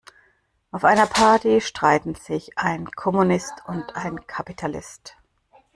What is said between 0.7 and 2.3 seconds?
Auf einer Party streiten